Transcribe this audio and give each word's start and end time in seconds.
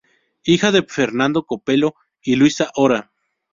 Hija 0.41 0.71
de 0.71 0.81
Fernando 0.81 1.45
Copello 1.45 1.93
y 2.23 2.35
Luisa 2.35 2.71
Hora. 2.73 3.11